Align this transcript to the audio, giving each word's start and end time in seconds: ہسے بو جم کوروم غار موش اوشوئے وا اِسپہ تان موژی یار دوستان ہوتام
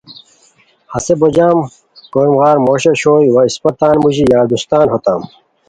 ہسے 0.93 1.13
بو 1.19 1.27
جم 1.35 1.57
کوروم 2.11 2.35
غار 2.41 2.57
موش 2.65 2.83
اوشوئے 2.89 3.27
وا 3.33 3.41
اِسپہ 3.47 3.69
تان 3.79 3.95
موژی 4.03 4.25
یار 4.31 4.45
دوستان 4.53 4.85
ہوتام 4.93 5.21